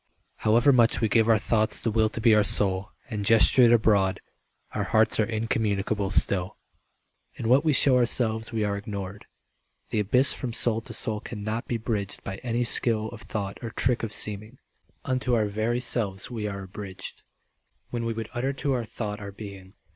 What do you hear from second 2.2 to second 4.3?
our soul and gesture it abroad,